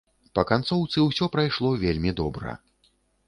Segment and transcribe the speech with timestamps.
[0.37, 2.57] Па канцоўцы ўсё прайшло вельмі добра.